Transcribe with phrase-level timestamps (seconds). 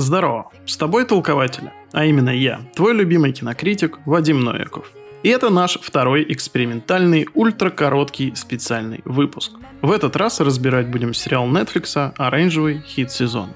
[0.00, 4.90] Здорово, с тобой толкователь, а именно я, твой любимый кинокритик Вадим Новиков.
[5.22, 9.52] И это наш второй экспериментальный ультракороткий специальный выпуск.
[9.82, 13.52] В этот раз разбирать будем сериал Netflix «Оранжевый хит сезона».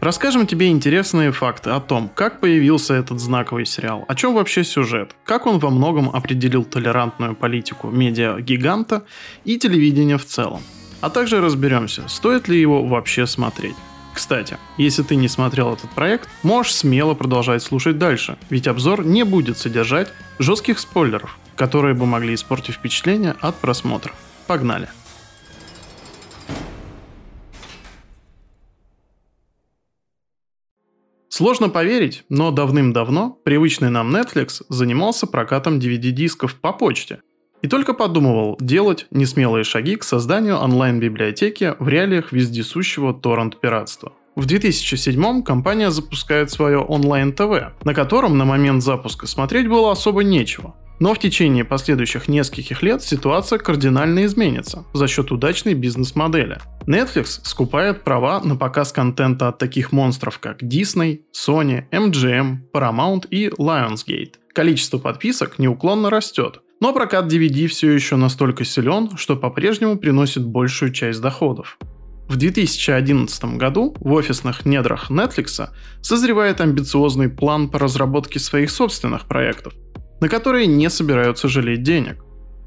[0.00, 5.14] Расскажем тебе интересные факты о том, как появился этот знаковый сериал, о чем вообще сюжет,
[5.24, 9.04] как он во многом определил толерантную политику медиа-гиганта
[9.44, 10.60] и телевидения в целом.
[11.00, 13.76] А также разберемся, стоит ли его вообще смотреть.
[14.14, 19.24] Кстати, если ты не смотрел этот проект, можешь смело продолжать слушать дальше, ведь обзор не
[19.24, 24.12] будет содержать жестких спойлеров, которые бы могли испортить впечатление от просмотра.
[24.46, 24.88] Погнали!
[31.28, 37.22] Сложно поверить, но давным-давно привычный нам Netflix занимался прокатом DVD-дисков по почте.
[37.64, 44.12] И только подумывал делать несмелые шаги к созданию онлайн-библиотеки в реалиях вездесущего торрент-пиратства.
[44.36, 50.74] В 2007 компания запускает свое онлайн-ТВ, на котором на момент запуска смотреть было особо нечего.
[51.00, 56.58] Но в течение последующих нескольких лет ситуация кардинально изменится за счет удачной бизнес-модели.
[56.86, 63.48] Netflix скупает права на показ контента от таких монстров, как Disney, Sony, MGM, Paramount и
[63.48, 64.34] Lionsgate.
[64.52, 70.92] Количество подписок неуклонно растет, но прокат DVD все еще настолько силен, что по-прежнему приносит большую
[70.92, 71.78] часть доходов.
[72.28, 75.70] В 2011 году в офисных недрах Netflix
[76.02, 79.72] созревает амбициозный план по разработке своих собственных проектов,
[80.20, 82.22] на которые не собираются жалеть денег.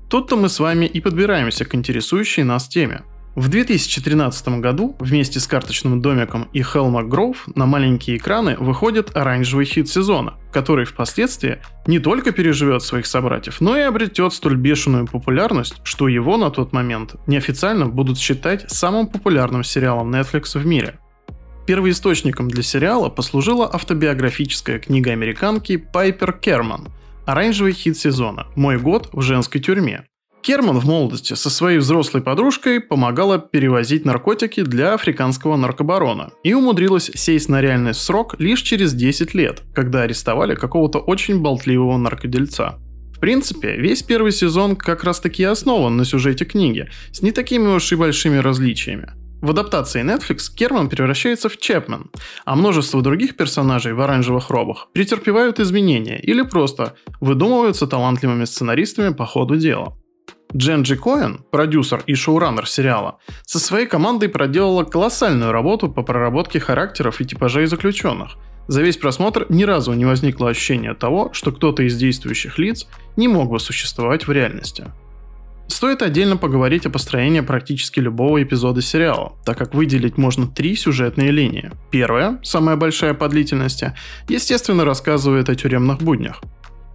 [0.09, 3.03] Тут-то мы с вами и подбираемся к интересующей нас теме–
[3.37, 9.65] в 2013 году вместе с карточным домиком и Hellmark Grove на маленькие экраны выходит оранжевый
[9.65, 15.75] хит сезона, который впоследствии не только переживет своих собратьев, но и обретет столь бешеную популярность,
[15.83, 20.97] что его на тот момент неофициально будут считать самым популярным сериалом Netflix в мире.
[21.67, 26.87] Первоисточником для сериала послужила автобиографическая книга американки Пайпер Керман
[27.27, 28.47] «Оранжевый хит сезона.
[28.55, 30.05] Мой год в женской тюрьме»,
[30.47, 37.11] Керман в молодости со своей взрослой подружкой помогала перевозить наркотики для африканского наркобарона и умудрилась
[37.13, 42.79] сесть на реальный срок лишь через 10 лет, когда арестовали какого-то очень болтливого наркодельца.
[43.13, 47.67] В принципе, весь первый сезон как раз таки основан на сюжете книги, с не такими
[47.67, 49.11] уж и большими различиями.
[49.41, 52.09] В адаптации Netflix Керман превращается в Чепмен,
[52.45, 59.25] а множество других персонажей в оранжевых робах претерпевают изменения или просто выдумываются талантливыми сценаристами по
[59.25, 59.97] ходу дела.
[60.55, 67.19] Дженджи Коэн, продюсер и шоураннер сериала, со своей командой проделала колоссальную работу по проработке характеров
[67.19, 68.37] и типажей заключенных.
[68.67, 73.27] За весь просмотр ни разу не возникло ощущения того, что кто-то из действующих лиц не
[73.27, 74.85] мог бы существовать в реальности.
[75.67, 81.31] Стоит отдельно поговорить о построении практически любого эпизода сериала, так как выделить можно три сюжетные
[81.31, 81.71] линии.
[81.91, 83.93] Первая, самая большая по длительности,
[84.29, 86.41] естественно рассказывает о тюремных буднях.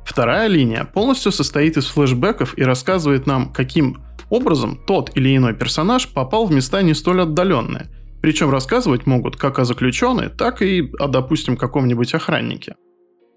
[0.05, 6.09] Вторая линия полностью состоит из флешбеков и рассказывает нам, каким образом тот или иной персонаж
[6.09, 7.89] попал в места не столь отдаленные.
[8.21, 12.77] Причем рассказывать могут как о заключенной, так и о, допустим, каком-нибудь охраннике.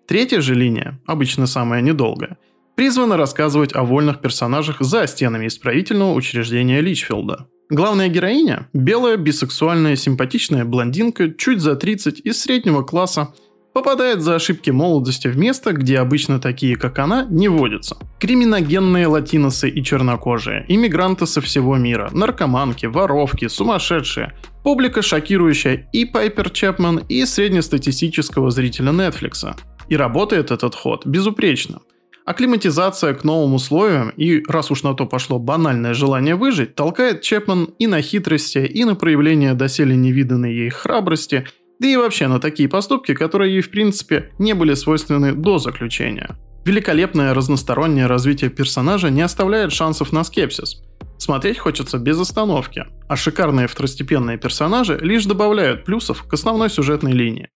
[0.08, 2.38] Третья же линия, обычно самая недолгая,
[2.76, 7.48] призвана рассказывать о вольных персонажах за стенами исправительного учреждения Личфилда.
[7.70, 13.34] Главная героиня– белая, бисексуальная, симпатичная блондинка, чуть за 30 из среднего класса–
[13.76, 17.98] попадает за ошибки молодости в место, где обычно такие, как она, не водятся.
[18.20, 24.32] Криминогенные латиносы и чернокожие, иммигранты со всего мира, наркоманки, воровки, сумасшедшие.
[24.64, 29.46] Публика шокирующая и Пайпер Чепман, и среднестатистического зрителя Netflix.
[29.90, 31.82] И работает этот ход безупречно.
[32.24, 37.66] Акклиматизация к новым условиям и, раз уж на то пошло банальное желание выжить, толкает Чепман
[37.78, 41.46] и на хитрости, и на проявление доселе невиданной ей храбрости–
[41.80, 46.38] да и вообще на такие поступки, которые ей в принципе не были свойственны до заключения.
[46.66, 50.82] Великолепное разностороннее развитие персонажа не оставляет шансов на скепсис.
[51.18, 57.50] Смотреть хочется без остановки, а шикарные второстепенные персонажи лишь добавляют плюсов к основной сюжетной линии.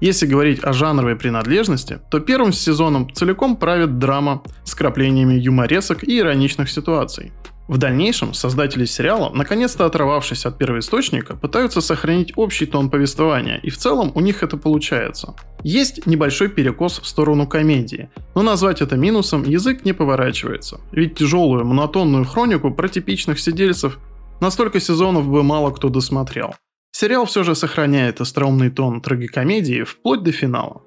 [0.00, 6.18] Если говорить о жанровой принадлежности, то первым сезоном целиком правит драма с краплениями юморесок и
[6.18, 7.32] ироничных ситуаций.
[7.68, 13.78] В дальнейшем создатели сериала, наконец-то оторвавшись от первоисточника, пытаются сохранить общий тон повествования, и в
[13.78, 15.34] целом у них это получается.
[15.62, 21.64] Есть небольшой перекос в сторону комедии, но назвать это минусом язык не поворачивается, ведь тяжелую,
[21.64, 23.98] монотонную хронику про типичных сидельцев
[24.40, 26.54] на столько сезонов бы мало кто досмотрел.
[26.90, 30.82] Сериал все же сохраняет остроумный тон трагикомедии вплоть до финала.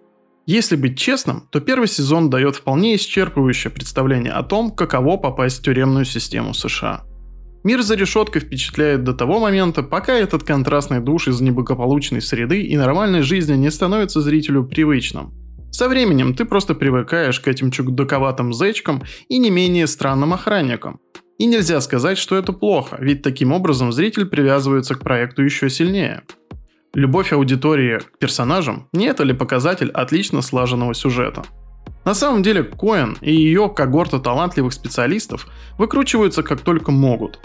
[0.45, 5.63] Если быть честным, то первый сезон дает вполне исчерпывающее представление о том, каково попасть в
[5.63, 7.03] тюремную систему США.
[7.63, 12.77] Мир за решеткой впечатляет до того момента, пока этот контрастный душ из неблагополучной среды и
[12.77, 15.33] нормальной жизни не становится зрителю привычным.
[15.71, 20.99] Со временем ты просто привыкаешь к этим чудаковатым зечкам и не менее странным охранникам.
[21.39, 26.21] И нельзя сказать, что это плохо, ведь таким образом зритель привязывается к проекту еще сильнее.
[26.95, 31.43] Любовь аудитории к персонажам– не это ли показатель отлично слаженного сюжета?
[32.05, 35.47] На самом деле Коэн и ее когорта талантливых специалистов
[35.77, 37.41] выкручиваются как только могут.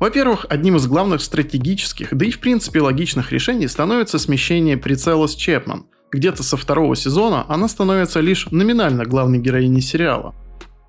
[0.00, 5.36] Во-первых, одним из главных стратегических, да и в принципе логичных решений становится смещение прицела с
[5.36, 5.86] Чепман.
[6.10, 10.34] Где-то со второго сезона она становится лишь номинально главной героиней сериала.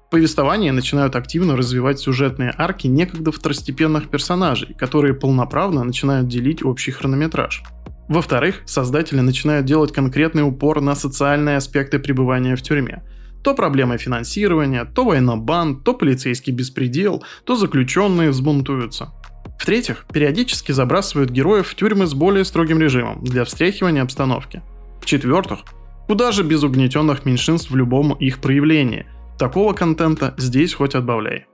[0.08, 6.90] В повествовании начинают активно развивать сюжетные арки некогда второстепенных персонажей, которые полноправно начинают делить общий
[6.90, 7.62] хронометраж.
[8.10, 13.04] Во-вторых, создатели начинают делать конкретный упор на социальные аспекты пребывания в тюрьме.
[13.44, 19.14] То проблемы финансирования, то война-бан, то полицейский беспредел, то заключенные взбунтуются.
[19.60, 24.64] В-третьих, периодически забрасывают героев в тюрьмы с более строгим режимом для встряхивания обстановки.
[25.02, 25.60] В-четвертых,
[26.08, 29.06] куда же без угнетенных меньшинств в любом их проявлении.
[29.38, 31.46] Такого контента здесь хоть отбавляй.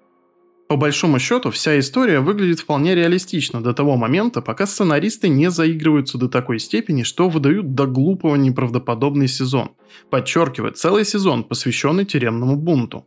[0.67, 6.17] По большому счету, вся история выглядит вполне реалистично до того момента, пока сценаристы не заигрываются
[6.17, 9.71] до такой степени, что выдают до глупого неправдоподобный сезон.
[10.09, 13.05] Подчеркиваю, целый сезон, посвященный тюремному бунту.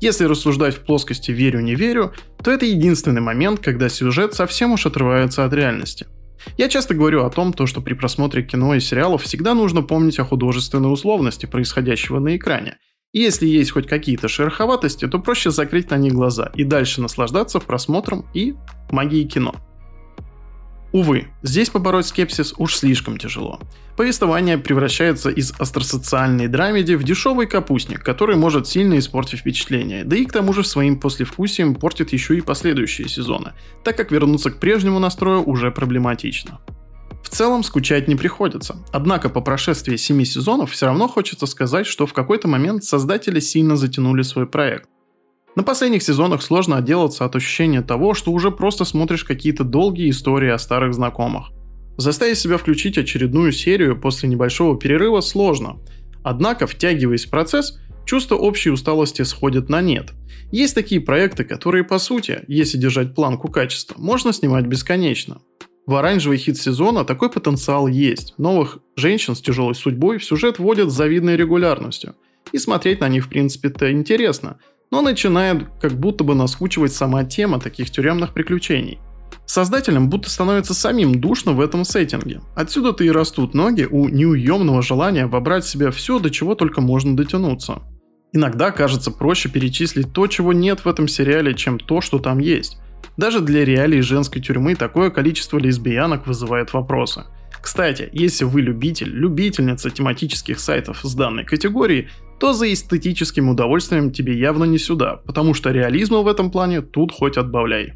[0.00, 2.12] Если рассуждать в плоскости «верю-не верю»,
[2.42, 6.06] то это единственный момент, когда сюжет совсем уж отрывается от реальности.
[6.58, 10.18] Я часто говорю о том, то, что при просмотре кино и сериалов всегда нужно помнить
[10.18, 12.78] о художественной условности происходящего на экране–
[13.12, 17.60] и если есть хоть какие-то шероховатости, то проще закрыть на них глаза и дальше наслаждаться
[17.60, 18.54] просмотром и
[18.90, 19.54] магией кино.
[20.92, 23.60] Увы, здесь побороть скепсис уж слишком тяжело.
[23.96, 30.24] Повествование превращается из остросоциальной драмеди в дешевый капустник, который может сильно испортить впечатление, да и
[30.24, 33.52] к тому же своим послевкусием портит еще и последующие сезоны,
[33.84, 36.60] так как вернуться к прежнему настрою уже проблематично.
[37.26, 42.06] В целом скучать не приходится, однако по прошествии 7 сезонов все равно хочется сказать, что
[42.06, 44.88] в какой-то момент создатели сильно затянули свой проект.
[45.56, 50.50] На последних сезонах сложно отделаться от ощущения того, что уже просто смотришь какие-то долгие истории
[50.50, 51.50] о старых знакомых.
[51.96, 55.78] Заставить себя включить очередную серию после небольшого перерыва сложно.
[56.22, 60.12] Однако, втягиваясь в процесс, чувство общей усталости сходит на нет.
[60.52, 65.40] Есть такие проекты, которые по сути, если держать планку качества, можно снимать бесконечно.
[65.86, 68.34] В оранжевый хит сезона такой потенциал есть.
[68.38, 72.16] Новых женщин с тяжелой судьбой в сюжет вводят с завидной регулярностью.
[72.50, 74.58] И смотреть на них в принципе-то интересно.
[74.90, 78.98] Но начинает как будто бы наскучивать сама тема таких тюремных приключений.
[79.46, 82.40] Создателям будто становится самим душно в этом сеттинге.
[82.56, 87.16] Отсюда-то и растут ноги у неуемного желания вобрать в себя все, до чего только можно
[87.16, 87.82] дотянуться.
[88.32, 92.78] Иногда кажется проще перечислить то, чего нет в этом сериале, чем то, что там есть.
[93.16, 97.24] Даже для реалий женской тюрьмы такое количество лесбиянок вызывает вопросы.
[97.62, 102.08] Кстати, если вы любитель, любительница тематических сайтов с данной категории,
[102.38, 107.12] то за эстетическим удовольствием тебе явно не сюда, потому что реализма в этом плане тут
[107.12, 107.94] хоть отбавляй.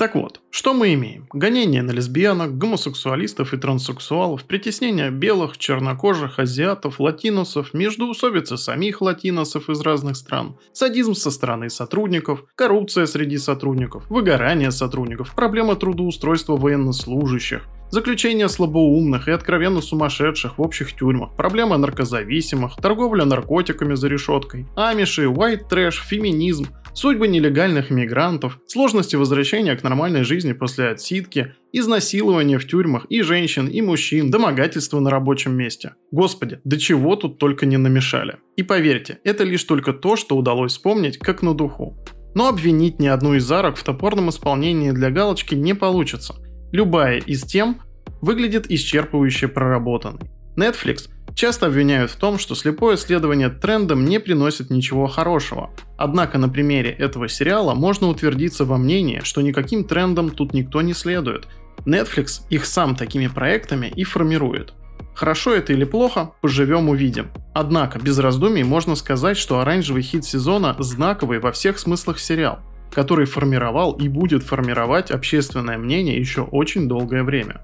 [0.00, 1.26] Так вот, что мы имеем?
[1.30, 9.82] Гонение на лесбиянок, гомосексуалистов и транссексуалов, притеснение белых, чернокожих, азиатов, латиносов, междоусобицы самих латиносов из
[9.82, 18.48] разных стран, садизм со стороны сотрудников, коррупция среди сотрудников, выгорание сотрудников, проблема трудоустройства военнослужащих, заключение
[18.48, 25.68] слабоумных и откровенно сумасшедших в общих тюрьмах, проблема наркозависимых, торговля наркотиками за решеткой, амиши, white
[25.68, 33.06] трэш, феминизм, судьбы нелегальных иммигрантов, сложности возвращения к нормальной жизни после отсидки, изнасилования в тюрьмах
[33.08, 35.94] и женщин, и мужчин, домогательства на рабочем месте.
[36.10, 38.36] Господи, до чего тут только не намешали.
[38.56, 41.96] И поверьте, это лишь только то, что удалось вспомнить как на духу.
[42.34, 46.34] Но обвинить ни одну из арок в топорном исполнении для галочки не получится.
[46.72, 47.80] Любая из тем
[48.20, 50.30] выглядит исчерпывающе проработанной.
[50.56, 55.70] Netflix часто обвиняют в том, что слепое следование трендам не приносит ничего хорошего.
[55.96, 60.92] Однако на примере этого сериала можно утвердиться во мнении, что никаким трендам тут никто не
[60.92, 61.46] следует.
[61.86, 64.74] Netflix их сам такими проектами и формирует.
[65.14, 67.28] Хорошо это или плохо, поживем увидим.
[67.54, 72.60] Однако, без раздумий можно сказать, что оранжевый хит сезона знаковый во всех смыслах сериал,
[72.92, 77.60] который формировал и будет формировать общественное мнение еще очень долгое время.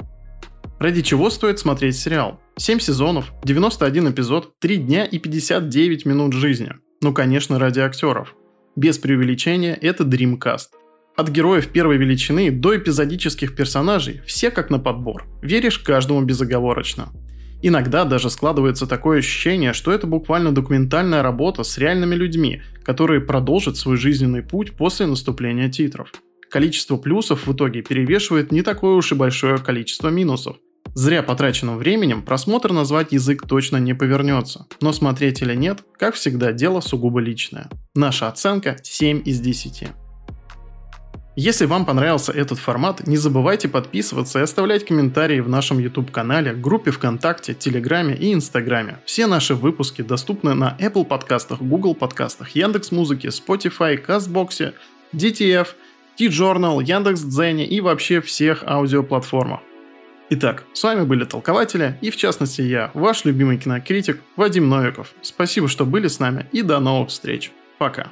[0.78, 2.38] Ради чего стоит смотреть сериал?
[2.58, 6.72] 7 сезонов, 91 эпизод, 3 дня и 59 минут жизни.
[7.02, 8.34] Ну конечно ради актеров.
[8.76, 10.68] Без преувеличения это Dreamcast.
[11.16, 15.24] От героев первой величины до эпизодических персонажей все как на подбор.
[15.40, 17.08] Веришь каждому безоговорочно.
[17.62, 23.78] Иногда даже складывается такое ощущение, что это буквально документальная работа с реальными людьми, которые продолжат
[23.78, 26.12] свой жизненный путь после наступления титров.
[26.50, 30.58] Количество плюсов в итоге перевешивает не такое уж и большое количество минусов.
[30.96, 36.52] Зря потраченным временем просмотр назвать язык точно не повернется, но смотреть или нет, как всегда,
[36.52, 37.68] дело сугубо личное.
[37.94, 39.88] Наша оценка 7 из 10.
[41.36, 46.92] Если вам понравился этот формат, не забывайте подписываться и оставлять комментарии в нашем YouTube-канале, группе
[46.92, 48.96] ВКонтакте, Телеграме и Инстаграме.
[49.04, 54.72] Все наши выпуски доступны на Apple подкастах, Google подкастах, Яндекс.Музыке, Spotify, Кастбоксе,
[55.12, 55.68] DTF,
[56.16, 59.60] T-Journal, Яндекс.Дзене и вообще всех аудиоплатформах.
[60.28, 65.12] Итак, с вами были Толкователи, и в частности я, ваш любимый кинокритик Вадим Новиков.
[65.22, 67.52] Спасибо, что были с нами, и до новых встреч.
[67.78, 68.10] Пока.